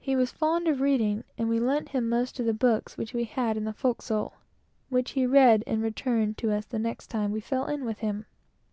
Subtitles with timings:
[0.00, 3.14] He was very fond of reading, and we lent him most of the books which
[3.14, 4.32] we had in the forecastle,
[4.88, 8.26] which he read and returned to us the next time we fell in with him.